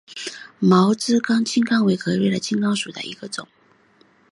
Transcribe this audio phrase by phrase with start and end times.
[0.57, 3.47] 毛枝青冈为壳斗科青冈属下的一个种。